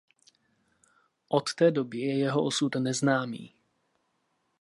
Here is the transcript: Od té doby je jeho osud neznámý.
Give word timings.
Od 1.29 1.53
té 1.53 1.71
doby 1.71 1.99
je 1.99 2.17
jeho 2.17 2.45
osud 2.45 2.75
neznámý. 2.75 3.53